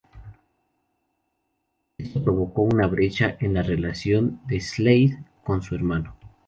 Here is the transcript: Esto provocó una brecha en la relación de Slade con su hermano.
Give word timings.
Esto 1.95 2.23
provocó 2.23 2.63
una 2.63 2.87
brecha 2.87 3.37
en 3.39 3.53
la 3.53 3.61
relación 3.61 4.41
de 4.47 4.59
Slade 4.59 5.23
con 5.45 5.61
su 5.61 5.75
hermano. 5.75 6.15